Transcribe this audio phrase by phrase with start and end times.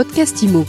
[0.00, 0.64] Podcast Imo.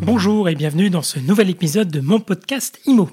[0.00, 3.08] Bonjour et bienvenue dans ce nouvel épisode de mon podcast Imo.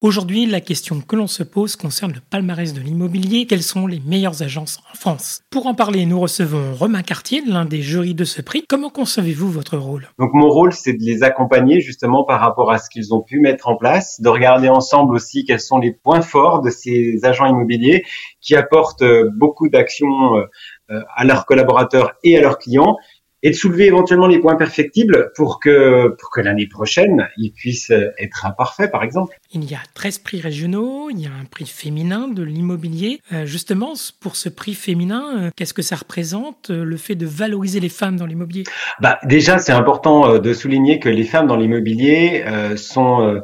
[0.00, 3.46] Aujourd'hui, la question que l'on se pose concerne le palmarès de l'immobilier.
[3.46, 5.40] Quelles sont les meilleures agences en France?
[5.50, 8.64] Pour en parler, nous recevons Romain Cartier, l'un des jurys de ce prix.
[8.68, 10.08] Comment concevez-vous votre rôle?
[10.18, 13.40] Donc mon rôle, c'est de les accompagner justement par rapport à ce qu'ils ont pu
[13.40, 17.46] mettre en place, de regarder ensemble aussi quels sont les points forts de ces agents
[17.46, 18.04] immobiliers
[18.42, 22.98] qui apportent euh, beaucoup d'actions euh, à leurs collaborateurs et à leurs clients
[23.44, 27.92] et de soulever éventuellement les points perfectibles pour que, pour que l'année prochaine, ils puissent
[28.18, 29.38] être imparfaits, par exemple.
[29.52, 33.20] Il y a 13 prix régionaux, il y a un prix féminin de l'immobilier.
[33.32, 37.26] Euh, justement, pour ce prix féminin, euh, qu'est-ce que ça représente, euh, le fait de
[37.26, 38.64] valoriser les femmes dans l'immobilier?
[39.00, 42.44] Bah, Déjà, c'est important de souligner que les femmes dans l'immobilier
[42.76, 43.42] sont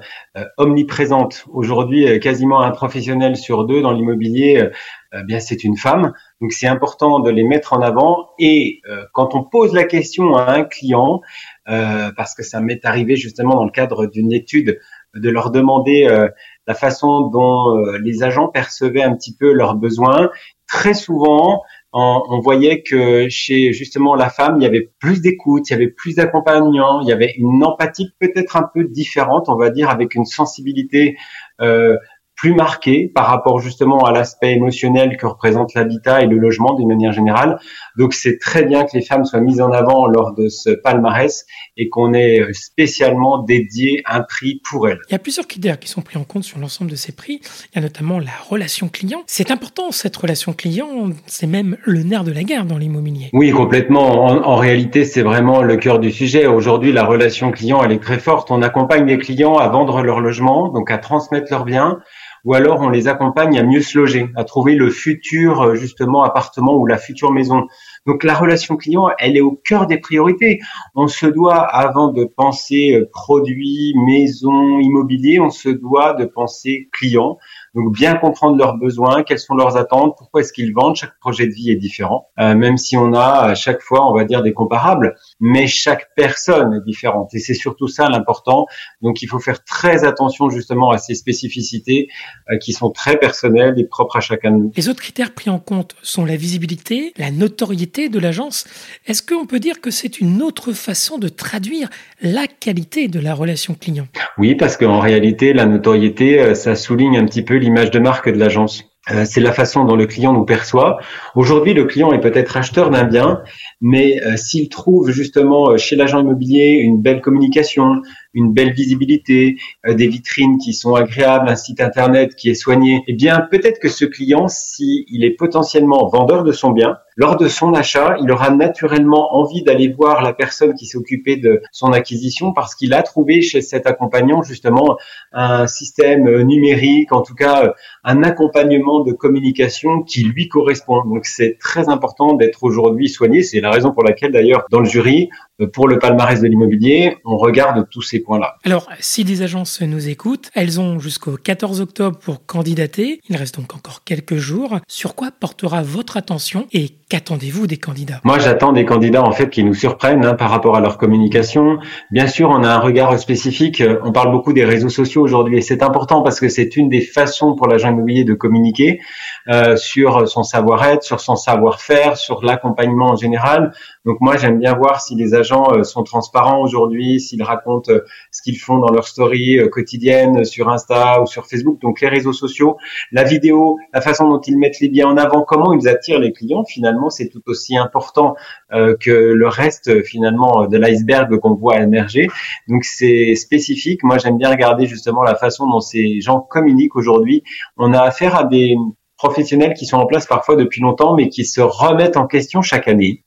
[0.56, 1.44] omniprésentes.
[1.50, 4.70] Aujourd'hui, quasiment un professionnel sur deux dans l'immobilier
[5.12, 6.12] eh bien c'est une femme.
[6.40, 8.30] Donc c'est important de les mettre en avant.
[8.38, 11.20] Et euh, quand on pose la question à un client,
[11.68, 14.78] euh, parce que ça m'est arrivé justement dans le cadre d'une étude,
[15.14, 16.28] de leur demander euh,
[16.66, 20.30] la façon dont les agents percevaient un petit peu leurs besoins,
[20.68, 25.68] très souvent on, on, voyait que chez justement la femme, il y avait plus d'écoute,
[25.68, 29.56] il y avait plus d'accompagnement, il y avait une empathie peut-être un peu différente, on
[29.56, 31.16] va dire, avec une sensibilité
[31.60, 31.96] euh,
[32.40, 36.88] plus marqué par rapport justement à l'aspect émotionnel que représente l'habitat et le logement d'une
[36.88, 37.58] manière générale.
[37.98, 41.44] Donc c'est très bien que les femmes soient mises en avant lors de ce palmarès
[41.76, 45.00] et qu'on ait spécialement dédié un prix pour elles.
[45.10, 47.42] Il y a plusieurs critères qui sont pris en compte sur l'ensemble de ces prix.
[47.72, 49.22] Il y a notamment la relation client.
[49.26, 53.28] C'est important cette relation client, c'est même le nerf de la guerre dans l'immobilier.
[53.34, 54.24] Oui, complètement.
[54.24, 56.46] En, en réalité, c'est vraiment le cœur du sujet.
[56.46, 58.50] Aujourd'hui, la relation client, elle est très forte.
[58.50, 61.98] On accompagne les clients à vendre leur logement, donc à transmettre leurs biens
[62.44, 66.22] ou alors on les accompagne à mieux se loger, à trouver le futur euh, justement
[66.22, 67.66] appartement ou la future maison.
[68.06, 70.60] Donc la relation client, elle est au cœur des priorités.
[70.94, 76.88] On se doit, avant de penser euh, produit, maison, immobilier, on se doit de penser
[76.92, 77.38] client.
[77.74, 80.96] Donc bien comprendre leurs besoins, quelles sont leurs attentes, pourquoi est-ce qu'ils vendent.
[80.96, 84.14] Chaque projet de vie est différent, euh, même si on a à chaque fois, on
[84.14, 87.32] va dire, des comparables, mais chaque personne est différente.
[87.34, 88.66] Et c'est surtout ça l'important.
[89.02, 92.08] Donc il faut faire très attention justement à ces spécificités
[92.50, 94.72] euh, qui sont très personnelles et propres à chacun de nous.
[94.76, 98.64] Les autres critères pris en compte sont la visibilité, la notoriété de l'agence.
[99.06, 101.88] Est-ce qu'on peut dire que c'est une autre façon de traduire
[102.20, 104.08] la qualité de la relation client?
[104.38, 108.28] Oui, parce qu'en réalité, la notoriété, euh, ça souligne un petit peu l'image de marque
[108.28, 108.90] de l'agence.
[109.10, 110.98] Euh, c'est la façon dont le client nous perçoit.
[111.34, 113.42] Aujourd'hui, le client est peut-être acheteur d'un bien,
[113.80, 118.02] mais euh, s'il trouve justement euh, chez l'agent immobilier une belle communication,
[118.34, 119.56] une belle visibilité,
[119.88, 123.88] des vitrines qui sont agréables, un site internet qui est soigné, eh bien peut-être que
[123.88, 128.48] ce client, s'il est potentiellement vendeur de son bien, lors de son achat, il aura
[128.48, 133.02] naturellement envie d'aller voir la personne qui s'est occupée de son acquisition parce qu'il a
[133.02, 134.96] trouvé chez cet accompagnant justement
[135.32, 141.04] un système numérique, en tout cas un accompagnement de communication qui lui correspond.
[141.04, 143.42] Donc c'est très important d'être aujourd'hui soigné.
[143.42, 147.16] C'est la raison pour laquelle d'ailleurs dans le jury, euh, pour le palmarès de l'immobilier,
[147.24, 148.56] on regarde tous ces points-là.
[148.64, 153.20] Alors si des agences nous écoutent, elles ont jusqu'au 14 octobre pour candidater.
[153.28, 154.78] Il reste donc encore quelques jours.
[154.88, 158.20] Sur quoi portera votre attention et qu'attendez-vous des candidats?
[158.24, 161.78] Moi j'attends des candidats en fait qui nous surprennent hein, par rapport à leur communication.
[162.10, 163.82] Bien sûr, on a un regard spécifique.
[164.04, 167.00] On parle beaucoup des réseaux sociaux aujourd'hui et c'est important parce que c'est une des
[167.00, 169.00] façons pour l'agent immobilier de communiquer
[169.48, 173.72] euh, sur son savoir-être, sur son savoir-faire, sur l'accompagnement en général.
[174.04, 178.00] Donc moi, j'aime bien voir si les agents euh, sont transparents aujourd'hui, s'ils racontent euh,
[178.30, 181.80] ce qu'ils font dans leur story quotidienne sur Insta ou sur Facebook.
[181.80, 182.76] Donc les réseaux sociaux,
[183.12, 186.32] la vidéo, la façon dont ils mettent les biens en avant, comment ils attirent les
[186.32, 188.34] clients, finalement, c'est tout aussi important
[188.70, 192.28] que le reste finalement de l'iceberg qu'on voit émerger.
[192.68, 194.02] Donc c'est spécifique.
[194.02, 197.42] Moi, j'aime bien regarder justement la façon dont ces gens communiquent aujourd'hui.
[197.76, 198.76] On a affaire à des
[199.20, 202.88] professionnels qui sont en place parfois depuis longtemps, mais qui se remettent en question chaque
[202.88, 203.22] année.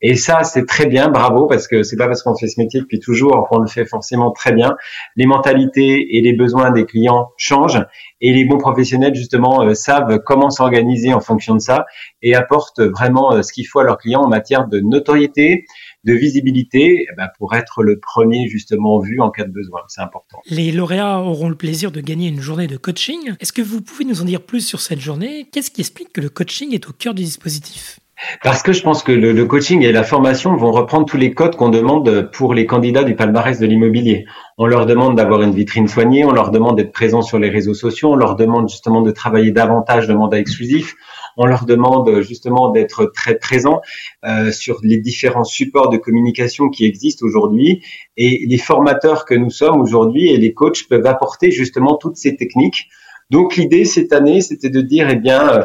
[0.00, 2.80] Et ça, c'est très bien, bravo, parce que c'est pas parce qu'on fait ce métier
[2.80, 4.76] depuis toujours qu'on le fait forcément très bien.
[5.16, 7.84] Les mentalités et les besoins des clients changent,
[8.20, 11.84] et les bons professionnels justement euh, savent comment s'organiser en fonction de ça
[12.22, 15.66] et apportent vraiment euh, ce qu'il faut à leurs clients en matière de notoriété,
[16.04, 19.80] de visibilité eh ben, pour être le premier justement vu en cas de besoin.
[19.88, 20.38] C'est important.
[20.48, 23.34] Les lauréats auront le plaisir de gagner une journée de coaching.
[23.40, 25.46] Est-ce que vous pouvez nous en dire plus sur cette journée?
[25.52, 28.00] Qu'est-ce qui explique que le coaching est au cœur du dispositif?
[28.42, 31.56] Parce que je pense que le, coaching et la formation vont reprendre tous les codes
[31.56, 34.24] qu'on demande pour les candidats du palmarès de l'immobilier.
[34.56, 37.74] On leur demande d'avoir une vitrine soignée, on leur demande d'être présent sur les réseaux
[37.74, 40.94] sociaux, on leur demande justement de travailler davantage de mandats exclusifs,
[41.36, 43.80] On leur demande justement d'être très présents
[44.24, 47.82] euh, sur les différents supports de communication qui existent aujourd'hui.
[48.16, 52.36] Et les formateurs que nous sommes aujourd'hui et les coachs peuvent apporter justement toutes ces
[52.36, 52.88] techniques.
[53.30, 55.62] Donc l'idée cette année, c'était de dire, eh bien, euh,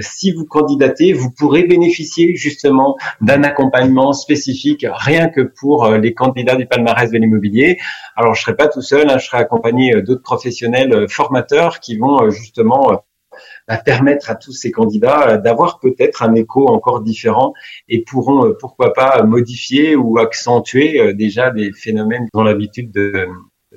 [0.00, 6.14] si vous candidatez, vous pourrez bénéficier justement d'un accompagnement spécifique rien que pour euh, les
[6.14, 7.78] candidats du palmarès de l'immobilier.
[8.16, 11.98] Alors je serai pas tout seul, hein, je serai accompagné euh, d'autres professionnels formateurs qui
[11.98, 13.02] vont justement
[13.68, 17.52] bah, permettre à tous ces candidats d'avoir peut-être un écho encore différent
[17.88, 23.28] et pourront pourquoi pas modifier ou accentuer déjà des phénomènes qu'ils ont l'habitude de,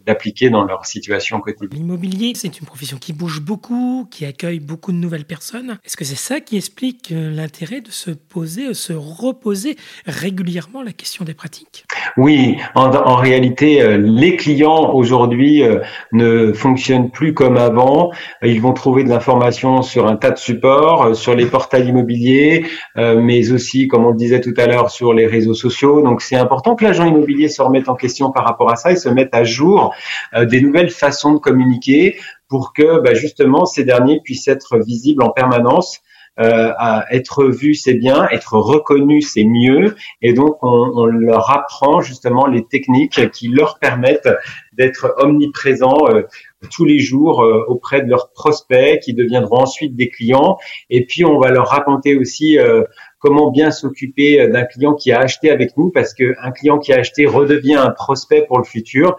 [0.05, 1.69] d'appliquer dans leur situation quotidienne.
[1.73, 5.79] L'immobilier, c'est une profession qui bouge beaucoup, qui accueille beaucoup de nouvelles personnes.
[5.85, 10.81] Est-ce que c'est ça qui explique euh, l'intérêt de se poser, de se reposer régulièrement
[10.81, 11.85] la question des pratiques?
[12.17, 15.79] Oui, en, réalité, euh, les clients aujourd'hui euh,
[16.11, 18.11] ne fonctionnent plus comme avant.
[18.43, 23.51] Ils vont trouver de l'information sur un tas de supports, sur les portails immobiliers, mais
[23.51, 26.01] aussi, comme on le disait tout à l'heure, sur les réseaux sociaux.
[26.01, 28.95] Donc c'est important que l'agent immobilier se remette en question par rapport à ça et
[28.95, 29.88] se mette à jour
[30.33, 35.23] euh, des nouvelles façons de communiquer pour que bah, justement ces derniers puissent être visibles
[35.23, 35.99] en permanence.
[36.39, 36.71] Euh,
[37.11, 42.63] être vu c'est bien, être reconnu c'est mieux, et donc on, leur apprend justement les
[42.63, 44.29] techniques qui leur permettent
[44.71, 46.21] d'être omniprésents euh,
[46.71, 50.57] tous les jours auprès de leurs prospects qui deviendront ensuite des clients,
[50.89, 52.57] et puis on va leur raconter aussi
[53.19, 56.99] comment bien s'occuper d'un client qui a acheté avec nous, parce qu'un client qui a
[56.99, 59.17] acheté redevient un prospect pour le futur,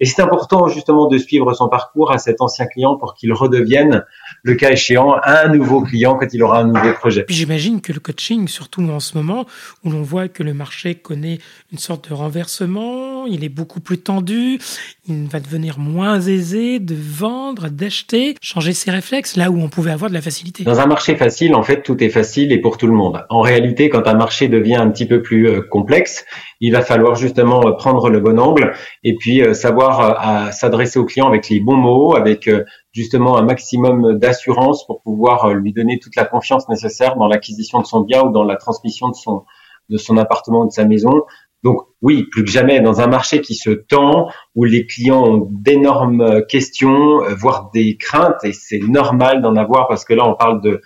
[0.00, 4.04] et c'est important justement de suivre son parcours à cet ancien client pour qu'il redevienne,
[4.42, 7.24] le cas échéant, un nouveau client quand il aura un nouveau projet.
[7.24, 9.44] Puis j'imagine que le coaching, surtout en ce moment
[9.84, 11.38] où l'on voit que le marché connaît
[11.70, 14.58] une sorte de renversement, il est beaucoup plus tendu,
[15.06, 19.90] il va devenir moins aisé de vendre, d'acheter, changer ses réflexes là où on pouvait
[19.90, 20.64] avoir de la facilité.
[20.64, 23.24] Dans un marché facile, en fait, tout est facile et pour tout le monde.
[23.28, 26.24] En réalité, quand un marché devient un petit peu plus euh, complexe,
[26.60, 28.72] il va falloir justement prendre le bon angle
[29.04, 32.64] et puis euh, savoir euh, à s'adresser au client avec les bons mots, avec euh,
[32.92, 37.80] justement un maximum d'assurance pour pouvoir euh, lui donner toute la confiance nécessaire dans l'acquisition
[37.80, 39.44] de son bien ou dans la transmission de son
[39.88, 41.22] de son appartement ou de sa maison.
[41.64, 45.48] Donc oui, plus que jamais, dans un marché qui se tend, où les clients ont
[45.50, 50.62] d'énormes questions, voire des craintes, et c'est normal d'en avoir parce que là, on parle
[50.62, 50.80] de,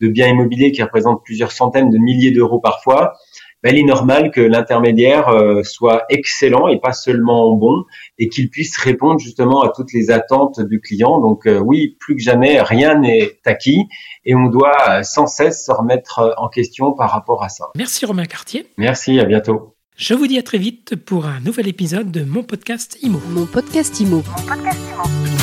[0.00, 3.14] de biens immobiliers qui représentent plusieurs centaines de milliers d'euros parfois
[3.62, 7.84] ben, il est normal que l'intermédiaire euh, soit excellent et pas seulement bon
[8.18, 11.20] et qu'il puisse répondre justement à toutes les attentes du client.
[11.20, 13.86] Donc euh, oui, plus que jamais, rien n'est acquis
[14.24, 17.66] et on doit sans cesse se remettre en question par rapport à ça.
[17.76, 18.66] Merci Romain Cartier.
[18.76, 19.74] Merci, à bientôt.
[19.96, 23.20] Je vous dis à très vite pour un nouvel épisode de mon podcast IMO.
[23.30, 24.16] Mon podcast IMO.
[24.18, 25.37] Mon podcast IMO.